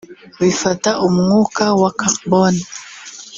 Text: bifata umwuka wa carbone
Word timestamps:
bifata 0.39 0.89
umwuka 1.07 1.63
wa 1.81 1.89
carbone 1.99 2.61